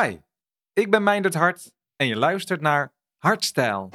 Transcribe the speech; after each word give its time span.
Hi, 0.00 0.16
ik 0.72 0.90
ben 0.90 1.02
Meindert 1.02 1.34
Hart 1.34 1.72
en 1.96 2.06
je 2.06 2.16
luistert 2.16 2.60
naar 2.60 2.92
Hartstijl. 3.18 3.90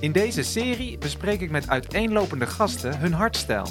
In 0.00 0.12
deze 0.12 0.42
serie 0.42 0.98
bespreek 0.98 1.40
ik 1.40 1.50
met 1.50 1.68
uiteenlopende 1.68 2.46
gasten 2.46 2.98
hun 2.98 3.12
hartstijl. 3.12 3.66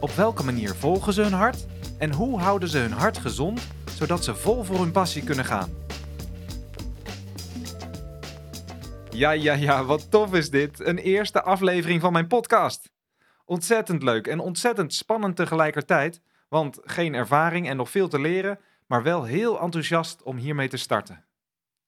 Op 0.00 0.10
welke 0.10 0.44
manier 0.44 0.74
volgen 0.74 1.12
ze 1.12 1.22
hun 1.22 1.32
hart 1.32 1.66
en 1.98 2.12
hoe 2.12 2.40
houden 2.40 2.68
ze 2.68 2.78
hun 2.78 2.92
hart 2.92 3.18
gezond 3.18 3.60
zodat 3.94 4.24
ze 4.24 4.34
vol 4.34 4.62
voor 4.62 4.78
hun 4.78 4.92
passie 4.92 5.24
kunnen 5.24 5.44
gaan? 5.44 5.70
Ja, 9.12 9.30
ja, 9.30 9.52
ja, 9.52 9.84
wat 9.84 10.10
tof 10.10 10.34
is 10.34 10.50
dit. 10.50 10.80
Een 10.80 10.98
eerste 10.98 11.42
aflevering 11.42 12.00
van 12.00 12.12
mijn 12.12 12.26
podcast. 12.26 12.92
Ontzettend 13.44 14.02
leuk 14.02 14.26
en 14.26 14.40
ontzettend 14.40 14.94
spannend 14.94 15.36
tegelijkertijd, 15.36 16.20
want 16.48 16.78
geen 16.82 17.14
ervaring 17.14 17.68
en 17.68 17.76
nog 17.76 17.90
veel 17.90 18.08
te 18.08 18.20
leren, 18.20 18.58
maar 18.86 19.02
wel 19.02 19.24
heel 19.24 19.60
enthousiast 19.60 20.22
om 20.22 20.36
hiermee 20.36 20.68
te 20.68 20.76
starten. 20.76 21.24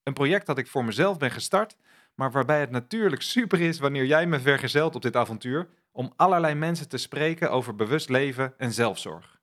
Een 0.03 0.13
project 0.13 0.47
dat 0.47 0.59
ik 0.59 0.67
voor 0.67 0.85
mezelf 0.85 1.19
ben 1.19 1.31
gestart, 1.31 1.77
maar 2.15 2.31
waarbij 2.31 2.61
het 2.61 2.71
natuurlijk 2.71 3.23
super 3.23 3.61
is 3.61 3.79
wanneer 3.79 4.05
jij 4.05 4.27
me 4.27 4.41
vergezelt 4.41 4.95
op 4.95 5.03
dit 5.03 5.17
avontuur 5.17 5.69
om 5.93 6.13
allerlei 6.17 6.55
mensen 6.55 6.89
te 6.89 6.97
spreken 6.97 7.51
over 7.51 7.75
bewust 7.75 8.09
leven 8.09 8.55
en 8.57 8.73
zelfzorg. 8.73 9.41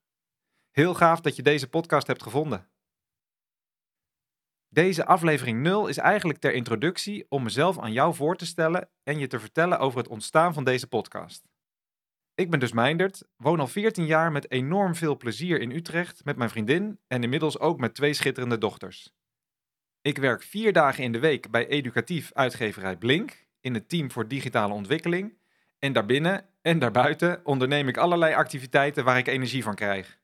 Heel 0.72 0.94
gaaf 0.94 1.22
dat 1.22 1.36
je 1.36 1.44
deze 1.44 1.70
podcast 1.70 2.08
hebt 2.08 2.23
gevonden. 2.23 2.67
Deze 4.73 5.05
aflevering 5.05 5.61
0 5.61 5.88
is 5.88 5.98
eigenlijk 5.98 6.39
ter 6.39 6.53
introductie 6.53 7.25
om 7.30 7.43
mezelf 7.43 7.80
aan 7.80 7.91
jou 7.91 8.16
voor 8.16 8.35
te 8.35 8.45
stellen 8.45 8.89
en 9.03 9.20
je 9.20 9.27
te 9.27 9.39
vertellen 9.39 9.80
over 9.80 9.97
het 9.97 10.07
ontstaan 10.07 10.53
van 10.53 10.63
deze 10.63 10.88
podcast. 10.88 11.47
Ik 12.35 12.49
ben 12.49 12.59
dus 12.59 12.71
Meindert, 12.71 13.28
woon 13.38 13.59
al 13.59 13.67
14 13.67 14.05
jaar 14.05 14.31
met 14.31 14.52
enorm 14.52 14.95
veel 14.95 15.17
plezier 15.17 15.61
in 15.61 15.72
Utrecht 15.72 16.25
met 16.25 16.38
mijn 16.38 16.50
vriendin 16.50 17.00
en 17.08 17.23
inmiddels 17.23 17.59
ook 17.59 17.80
met 17.80 17.95
twee 17.95 18.13
schitterende 18.13 18.58
dochters. 18.58 19.13
Ik 20.02 20.17
werk 20.17 20.44
vier 20.44 20.73
dagen 20.73 21.03
in 21.03 21.11
de 21.11 21.19
week 21.19 21.52
bij 21.52 21.67
educatief 21.67 22.31
uitgeverij 22.33 22.97
Blink 22.97 23.47
in 23.61 23.73
het 23.73 23.89
team 23.89 24.11
voor 24.11 24.28
digitale 24.28 24.73
ontwikkeling 24.73 25.38
en 25.80 25.94
daarbinnen 25.94 26.45
en 26.61 26.80
daarbuiten 26.80 27.45
onderneem 27.45 27.88
ik 27.88 27.97
allerlei 27.97 28.33
activiteiten 28.33 29.03
waar 29.03 29.17
ik 29.17 29.28
energie 29.28 29.63
van 29.63 29.75
krijg. 29.75 30.20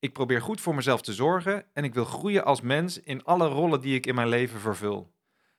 Ik 0.00 0.12
probeer 0.12 0.42
goed 0.42 0.60
voor 0.60 0.74
mezelf 0.74 1.02
te 1.02 1.12
zorgen 1.12 1.64
en 1.72 1.84
ik 1.84 1.94
wil 1.94 2.04
groeien 2.04 2.44
als 2.44 2.60
mens 2.60 3.00
in 3.00 3.24
alle 3.24 3.48
rollen 3.48 3.80
die 3.80 3.94
ik 3.94 4.06
in 4.06 4.14
mijn 4.14 4.28
leven 4.28 4.60
vervul. 4.60 5.12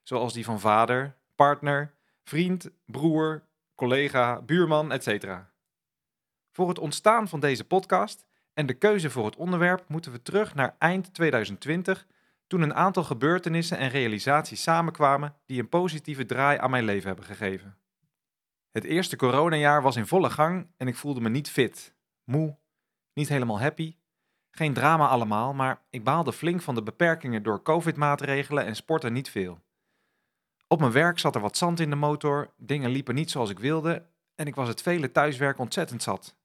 Zoals 0.03 0.33
die 0.33 0.45
van 0.45 0.59
vader, 0.59 1.17
partner, 1.35 1.93
vriend, 2.23 2.69
broer, 2.85 3.43
collega, 3.75 4.41
buurman, 4.41 4.91
etc. 4.91 5.37
Voor 6.51 6.67
het 6.67 6.79
ontstaan 6.79 7.27
van 7.27 7.39
deze 7.39 7.63
podcast 7.63 8.25
en 8.53 8.65
de 8.65 8.73
keuze 8.73 9.09
voor 9.09 9.25
het 9.25 9.35
onderwerp 9.35 9.83
moeten 9.87 10.11
we 10.11 10.21
terug 10.21 10.55
naar 10.55 10.75
eind 10.79 11.13
2020, 11.13 12.07
toen 12.47 12.61
een 12.61 12.75
aantal 12.75 13.03
gebeurtenissen 13.03 13.77
en 13.77 13.89
realisaties 13.89 14.61
samenkwamen 14.61 15.35
die 15.45 15.59
een 15.59 15.69
positieve 15.69 16.25
draai 16.25 16.57
aan 16.57 16.69
mijn 16.69 16.85
leven 16.85 17.07
hebben 17.07 17.25
gegeven. 17.25 17.77
Het 18.71 18.83
eerste 18.83 19.15
coronajaar 19.15 19.81
was 19.81 19.95
in 19.95 20.07
volle 20.07 20.29
gang 20.29 20.67
en 20.77 20.87
ik 20.87 20.95
voelde 20.95 21.21
me 21.21 21.29
niet 21.29 21.49
fit, 21.49 21.95
moe, 22.23 22.57
niet 23.13 23.29
helemaal 23.29 23.59
happy 23.59 23.95
geen 24.51 24.73
drama 24.73 25.07
allemaal, 25.07 25.53
maar 25.53 25.81
ik 25.89 26.03
baalde 26.03 26.33
flink 26.33 26.61
van 26.61 26.75
de 26.75 26.83
beperkingen 26.83 27.43
door 27.43 27.61
COVID-maatregelen 27.61 28.65
en 28.65 28.75
sportte 28.75 29.09
niet 29.09 29.29
veel. 29.29 29.59
Op 30.67 30.79
mijn 30.79 30.91
werk 30.91 31.19
zat 31.19 31.35
er 31.35 31.41
wat 31.41 31.57
zand 31.57 31.79
in 31.79 31.89
de 31.89 31.95
motor, 31.95 32.53
dingen 32.57 32.89
liepen 32.89 33.15
niet 33.15 33.31
zoals 33.31 33.49
ik 33.49 33.59
wilde 33.59 34.05
en 34.35 34.47
ik 34.47 34.55
was 34.55 34.67
het 34.67 34.81
vele 34.81 35.11
thuiswerk 35.11 35.59
ontzettend 35.59 36.03
zat. 36.03 36.35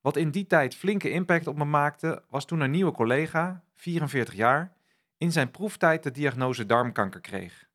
Wat 0.00 0.16
in 0.16 0.30
die 0.30 0.46
tijd 0.46 0.74
flinke 0.74 1.10
impact 1.10 1.46
op 1.46 1.56
me 1.56 1.64
maakte, 1.64 2.22
was 2.28 2.44
toen 2.44 2.60
een 2.60 2.70
nieuwe 2.70 2.92
collega, 2.92 3.64
44 3.74 4.34
jaar, 4.34 4.72
in 5.16 5.32
zijn 5.32 5.50
proeftijd 5.50 6.02
de 6.02 6.10
diagnose 6.10 6.66
darmkanker 6.66 7.20
kreeg. 7.20 7.68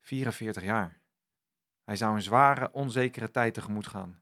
44 0.00 0.62
jaar. 0.62 0.98
Hij 1.84 1.96
zou 1.96 2.14
een 2.14 2.22
zware, 2.22 2.72
onzekere 2.72 3.30
tijd 3.30 3.54
tegemoet 3.54 3.86
gaan. 3.86 4.20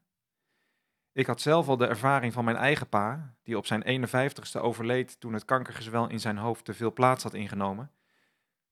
Ik 1.17 1.25
had 1.25 1.41
zelf 1.41 1.67
al 1.67 1.77
de 1.77 1.87
ervaring 1.87 2.33
van 2.33 2.45
mijn 2.45 2.57
eigen 2.57 2.89
pa, 2.89 3.35
die 3.43 3.57
op 3.57 3.65
zijn 3.65 4.07
51ste 4.07 4.61
overleed 4.61 5.19
toen 5.19 5.33
het 5.33 5.45
kankergezwel 5.45 6.09
in 6.09 6.19
zijn 6.19 6.37
hoofd 6.37 6.65
te 6.65 6.73
veel 6.73 6.93
plaats 6.93 7.23
had 7.23 7.33
ingenomen. 7.33 7.91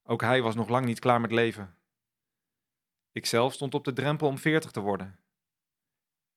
Ook 0.04 0.22
hij 0.22 0.42
was 0.42 0.56
nog 0.56 0.70
lang 0.70 0.86
niet 0.86 1.00
klaar 1.00 1.22
met 1.22 1.32
leven. 1.32 1.76
Ikzelf 3.12 3.54
stond 3.54 3.74
op 3.74 3.84
de 3.84 3.94
drempel 3.94 4.28
om 4.28 4.38
40 4.38 4.72
te 4.72 4.80
worden. 4.80 5.20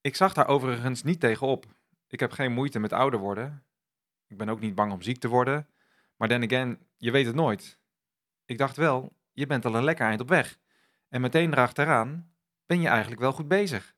Ik 0.01 0.17
zag 0.17 0.33
daar 0.33 0.47
overigens 0.47 1.03
niet 1.03 1.21
tegenop. 1.21 1.67
Ik 2.07 2.21
heb 2.21 2.33
geen 2.33 2.53
moeite 2.53 2.79
met 2.79 2.93
ouder 2.93 3.21
worden. 3.21 3.65
Ik 4.27 4.37
ben 4.37 4.49
ook 4.49 4.61
niet 4.61 4.75
bang 4.75 4.93
om 4.93 5.03
ziek 5.03 5.19
te 5.19 5.29
worden. 5.29 5.69
Maar 6.17 6.29
then 6.29 6.45
again, 6.45 6.87
je 6.97 7.11
weet 7.11 7.27
het 7.27 7.35
nooit. 7.35 7.79
Ik 8.45 8.59
dacht 8.59 8.77
wel, 8.77 9.17
je 9.33 9.47
bent 9.47 9.65
al 9.65 9.75
een 9.75 9.85
lekker 9.85 10.07
eind 10.07 10.21
op 10.21 10.29
weg. 10.29 10.59
En 11.09 11.21
meteen 11.21 11.53
erachteraan 11.53 12.33
ben 12.67 12.81
je 12.81 12.89
eigenlijk 12.89 13.21
wel 13.21 13.33
goed 13.33 13.49
bezig. 13.49 13.97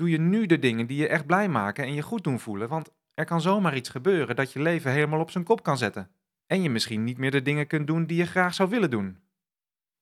Doe 0.00 0.10
je 0.10 0.20
nu 0.20 0.46
de 0.46 0.58
dingen 0.58 0.86
die 0.86 0.96
je 0.96 1.08
echt 1.08 1.26
blij 1.26 1.48
maken 1.48 1.84
en 1.84 1.94
je 1.94 2.02
goed 2.02 2.24
doen 2.24 2.38
voelen, 2.38 2.68
want 2.68 2.92
er 3.14 3.24
kan 3.24 3.40
zomaar 3.40 3.76
iets 3.76 3.88
gebeuren 3.88 4.36
dat 4.36 4.52
je 4.52 4.62
leven 4.62 4.92
helemaal 4.92 5.20
op 5.20 5.30
zijn 5.30 5.44
kop 5.44 5.62
kan 5.62 5.78
zetten. 5.78 6.10
En 6.46 6.62
je 6.62 6.70
misschien 6.70 7.04
niet 7.04 7.18
meer 7.18 7.30
de 7.30 7.42
dingen 7.42 7.66
kunt 7.66 7.86
doen 7.86 8.06
die 8.06 8.16
je 8.16 8.26
graag 8.26 8.54
zou 8.54 8.68
willen 8.68 8.90
doen. 8.90 9.18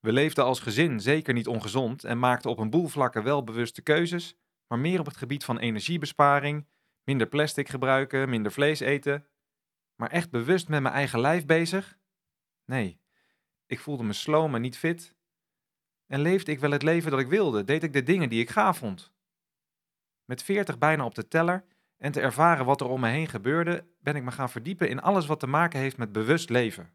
We 0.01 0.13
leefden 0.13 0.45
als 0.45 0.61
gezin 0.61 1.01
zeker 1.01 1.35
niet 1.35 1.47
ongezond 1.47 2.05
en 2.05 2.19
maakten 2.19 2.51
op 2.51 2.59
een 2.59 2.71
boel 2.71 2.89
vlakken 2.89 3.23
wel 3.23 3.45
bewuste 3.45 3.83
keuzes, 3.83 4.37
maar 4.67 4.79
meer 4.79 5.01
op 5.01 5.07
het 5.07 5.17
gebied 5.17 5.45
van 5.45 5.59
energiebesparing, 5.59 6.67
minder 7.05 7.27
plastic 7.27 7.69
gebruiken, 7.69 8.29
minder 8.29 8.53
vlees 8.53 8.81
eten. 8.81 9.27
Maar 9.97 10.11
echt 10.11 10.31
bewust 10.31 10.69
met 10.69 10.83
mijn 10.83 10.95
eigen 10.95 11.21
lijf 11.21 11.47
bezig? 11.47 11.99
Nee, 12.65 13.01
ik 13.67 13.81
voelde 13.81 14.05
me 14.05 14.13
sloom 14.13 14.55
en 14.55 14.61
niet 14.61 14.79
fit. 14.79 15.15
En 16.07 16.21
leefde 16.21 16.53
ik 16.53 16.61
wel 16.61 16.71
het 16.71 16.83
leven 16.83 17.11
dat 17.11 17.21
ik 17.21 17.29
wilde, 17.29 17.65
deed 17.65 17.83
ik 17.83 17.93
de 17.93 18.03
dingen 18.03 18.29
die 18.29 18.41
ik 18.41 18.51
gaaf 18.51 18.79
vond. 18.79 19.17
Met 20.29 20.43
40 20.43 20.79
bijna 20.79 21.05
op 21.05 21.15
de 21.15 21.29
teller 21.29 21.65
en 21.97 22.13
te 22.13 22.21
ervaren 22.21 22.65
wat 22.65 22.81
er 22.81 22.89
om 22.89 23.01
me 23.01 23.09
heen 23.09 23.29
gebeurde, 23.29 23.87
ben 24.01 24.17
ik 24.17 24.23
me 24.23 24.31
gaan 24.31 24.51
verdiepen 24.51 24.89
in 24.89 25.01
alles 25.01 25.27
wat 25.27 25.41
te 25.41 25.47
maken 25.47 25.81
heeft 25.81 25.97
met 25.97 26.13
bewust 26.13 26.51
leven. 26.51 26.91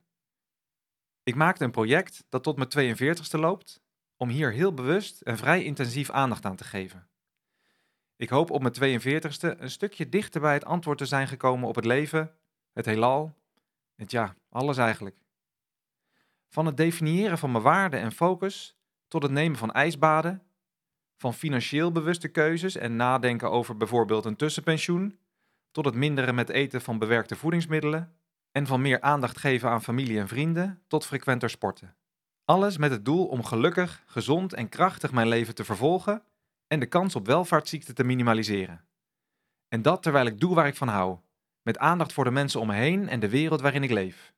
Ik 1.24 1.36
maakte 1.36 1.64
een 1.64 1.72
project 1.72 2.26
dat 2.30 2.44
tot 2.44 2.58
mijn 2.58 2.98
42ste 2.98 3.40
loopt, 3.40 3.82
om 4.18 4.30
hier 4.30 4.52
heel 4.52 4.74
bewust 4.74 5.22
en 5.22 5.38
vrij 5.38 5.64
intensief 5.64 6.10
aandacht 6.10 6.46
aan 6.46 6.56
te 6.56 6.64
geven. 6.64 7.08
Ik 8.16 8.30
hoop 8.30 8.52
op 8.52 8.62
mijn 8.62 9.02
42ste 9.02 9.60
een 9.60 9.72
stukje 9.72 10.10
dichter 10.10 10.42
bij 10.42 10.54
het 10.54 10.66
antwoord 10.66 10.98
te 10.98 11.06
zijn 11.06 11.28
gekomen 11.28 11.68
op 11.68 11.76
het 11.76 11.86
leven, 11.86 12.36
het 12.74 12.86
heelal, 12.86 13.36
het 13.96 14.12
ja, 14.12 14.36
alles 14.50 14.78
eigenlijk. 14.78 15.18
Van 16.50 16.66
het 16.66 16.78
definiëren 16.78 17.38
van 17.38 17.52
mijn 17.52 17.64
waarden 17.64 18.00
en 18.00 18.12
focus 18.12 18.78
tot 19.08 19.24
het 19.24 19.32
nemen 19.32 19.58
van 19.58 19.72
ijsbaden 19.72 20.44
van 21.24 21.34
financieel 21.34 21.92
bewuste 21.92 22.28
keuzes 22.28 22.76
en 22.76 22.96
nadenken 22.96 23.52
over 23.52 23.78
bijvoorbeeld 23.78 24.26
een 24.26 24.36
tussenpensioen, 24.36 25.18
tot 25.72 25.86
het 25.86 25.96
minderen 25.96 26.36
met 26.36 26.50
eten 26.50 26.82
van 26.82 27.00
bewerkte 27.00 27.36
voedingsmiddelen 27.36 28.14
en 28.52 28.68
van 28.68 28.82
meer 28.82 29.02
aandacht 29.02 29.38
geven 29.38 29.70
aan 29.70 29.84
familie 29.84 30.20
en 30.20 30.28
vrienden 30.28 30.82
tot 30.88 31.06
frequenter 31.06 31.50
sporten. 31.50 31.96
Alles 32.46 32.78
met 32.78 32.92
het 32.92 33.06
doel 33.06 33.26
om 33.26 33.44
gelukkig, 33.44 34.04
gezond 34.06 34.54
en 34.54 34.70
krachtig 34.70 35.12
mijn 35.12 35.28
leven 35.28 35.56
te 35.56 35.64
vervolgen 35.64 36.24
en 36.68 36.80
de 36.80 36.86
kans 36.86 37.16
op 37.16 37.26
welvaartsziekten 37.26 37.96
te 37.96 38.04
minimaliseren. 38.04 38.86
En 39.68 39.82
dat 39.82 40.04
terwijl 40.04 40.26
ik 40.26 40.40
doe 40.40 40.56
waar 40.56 40.68
ik 40.68 40.76
van 40.76 40.88
hou, 40.88 41.18
met 41.62 41.78
aandacht 41.78 42.14
voor 42.14 42.24
de 42.24 42.32
mensen 42.32 42.60
om 42.60 42.68
me 42.68 42.76
heen 42.76 43.10
en 43.10 43.20
de 43.20 43.30
wereld 43.30 43.62
waarin 43.62 43.84
ik 43.84 43.92
leef. 43.92 44.34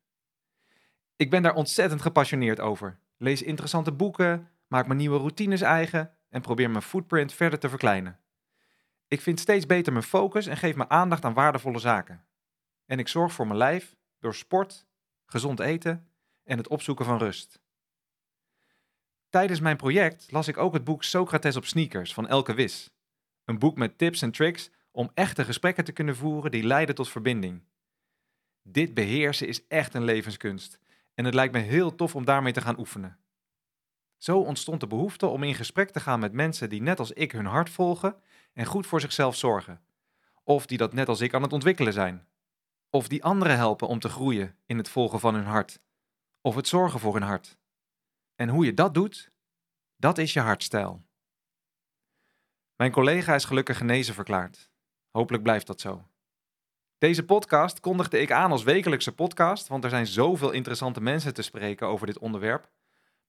Ik 1.16 1.30
ben 1.30 1.44
daar 1.44 1.56
ontzettend 1.56 2.02
gepassioneerd 2.02 2.60
over. 2.60 2.98
Lees 3.18 3.42
interessante 3.42 3.92
boeken, 3.92 4.50
maak 4.68 4.88
me 4.88 4.94
nieuwe 4.94 5.18
routines 5.18 5.62
eigen 5.62 6.15
en 6.36 6.42
probeer 6.42 6.70
mijn 6.70 6.84
footprint 6.84 7.34
verder 7.34 7.60
te 7.60 7.70
verkleinen. 7.70 8.20
Ik 9.08 9.22
vind 9.22 9.40
steeds 9.40 9.66
beter 9.66 9.94
mijn 9.94 10.06
focus 10.06 10.48
en 10.48 10.58
geef 10.58 10.76
me 10.76 10.90
aandacht 10.90 11.26
aan 11.26 11.34
waardevolle 11.34 11.80
zaken. 11.80 12.26
En 12.86 13.00
ik 13.00 13.08
zorg 13.08 13.34
voor 13.34 13.48
mijn 13.48 13.58
lijf 13.58 13.96
door 14.20 14.36
sport, 14.36 14.86
gezond 15.26 15.60
eten 15.60 16.10
en 16.44 16.58
het 16.58 16.68
opzoeken 16.68 17.06
van 17.06 17.18
rust. 17.18 17.62
Tijdens 19.30 19.60
mijn 19.60 19.78
project 19.78 20.32
las 20.32 20.48
ik 20.48 20.58
ook 20.58 20.74
het 20.74 20.84
boek 20.84 21.04
Socrates 21.04 21.56
op 21.56 21.66
sneakers 21.66 22.14
van 22.14 22.28
Elke 22.28 22.54
Wis. 22.54 22.94
Een 23.46 23.60
boek 23.60 23.78
met 23.78 23.98
tips 23.98 24.22
en 24.22 24.32
tricks 24.32 24.70
om 24.92 25.12
echte 25.14 25.46
gesprekken 25.46 25.84
te 25.84 25.92
kunnen 25.92 26.16
voeren 26.16 26.52
die 26.52 26.64
leiden 26.64 26.96
tot 26.96 27.10
verbinding. 27.10 27.64
Dit 28.62 28.94
beheersen 28.94 29.48
is 29.48 29.68
echt 29.68 29.94
een 29.94 30.04
levenskunst 30.04 30.80
en 31.14 31.26
het 31.26 31.34
lijkt 31.34 31.54
me 31.54 31.60
heel 31.60 31.96
tof 31.96 32.16
om 32.16 32.26
daarmee 32.26 32.54
te 32.54 32.62
gaan 32.62 32.80
oefenen. 32.80 33.20
Zo 34.18 34.40
ontstond 34.40 34.80
de 34.80 34.88
behoefte 34.88 35.26
om 35.28 35.44
in 35.44 35.56
gesprek 35.56 35.90
te 35.90 36.00
gaan 36.00 36.20
met 36.20 36.34
mensen 36.34 36.70
die 36.70 36.82
net 36.82 37.00
als 37.00 37.12
ik 37.12 37.32
hun 37.32 37.46
hart 37.46 37.70
volgen 37.70 38.22
en 38.54 38.66
goed 38.66 38.88
voor 38.88 39.02
zichzelf 39.02 39.36
zorgen. 39.36 39.86
Of 40.44 40.66
die 40.66 40.78
dat 40.78 40.94
net 40.94 41.08
als 41.08 41.22
ik 41.22 41.34
aan 41.34 41.42
het 41.42 41.54
ontwikkelen 41.54 41.94
zijn. 41.94 42.28
Of 42.90 43.08
die 43.08 43.24
anderen 43.24 43.56
helpen 43.56 43.88
om 43.88 44.00
te 44.00 44.10
groeien 44.10 44.58
in 44.66 44.78
het 44.78 44.90
volgen 44.90 45.20
van 45.20 45.36
hun 45.36 45.46
hart. 45.46 45.80
Of 46.42 46.56
het 46.56 46.68
zorgen 46.68 47.00
voor 47.00 47.14
hun 47.14 47.24
hart. 47.24 47.58
En 48.36 48.50
hoe 48.50 48.66
je 48.66 48.74
dat 48.74 48.94
doet, 48.94 49.34
Dat 49.98 50.18
is 50.18 50.34
je 50.34 50.40
hartstijl. 50.40 51.06
Mijn 52.76 52.92
collega 52.92 53.36
is 53.36 53.46
gelukkig 53.46 53.78
genezen 53.78 54.14
verklaard. 54.14 54.72
Hopelijk 55.12 55.44
blijft 55.44 55.68
dat 55.68 55.82
zo. 55.82 56.08
Deze 56.98 57.26
podcast 57.26 57.80
kondigde 57.80 58.20
ik 58.20 58.32
aan 58.32 58.52
als 58.52 58.64
wekelijkse 58.64 59.12
podcast, 59.12 59.68
want 59.68 59.84
er 59.84 59.90
zijn 59.90 60.08
zoveel 60.08 60.52
interessante 60.52 61.02
mensen 61.02 61.34
te 61.34 61.42
spreken 61.42 61.88
over 61.88 62.08
dit 62.08 62.20
onderwerp. 62.20 62.72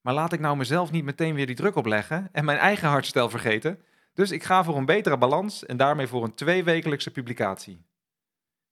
Maar 0.07 0.15
laat 0.15 0.33
ik 0.33 0.41
nou 0.41 0.57
mezelf 0.57 0.91
niet 0.91 1.05
meteen 1.05 1.35
weer 1.35 1.47
die 1.47 1.57
druk 1.57 1.77
opleggen 1.77 2.29
en 2.33 2.45
mijn 2.45 2.59
eigen 2.59 2.89
hartstijl 2.89 3.31
vergeten. 3.31 3.83
Dus 4.15 4.31
ik 4.31 4.45
ga 4.45 4.65
voor 4.65 4.77
een 4.77 4.85
betere 4.85 5.19
balans 5.19 5.67
en 5.67 5.77
daarmee 5.77 6.07
voor 6.07 6.25
een 6.25 6.35
tweewekelijkse 6.35 7.11
publicatie. 7.11 7.85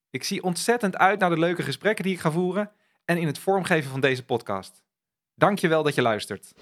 Ik 0.09 0.23
zie 0.23 0.43
ontzettend 0.43 0.97
uit 0.97 1.19
naar 1.19 1.29
de 1.29 1.39
leuke 1.39 1.63
gesprekken 1.63 2.03
die 2.03 2.13
ik 2.13 2.19
ga 2.19 2.31
voeren 2.31 2.71
en 3.05 3.17
in 3.17 3.27
het 3.27 3.39
vormgeven 3.39 3.91
van 3.91 3.99
deze 3.99 4.25
podcast. 4.25 4.83
Dank 5.33 5.59
je 5.59 5.67
wel 5.67 5.83
dat 5.83 5.95
je 5.95 6.01
luistert. 6.01 6.53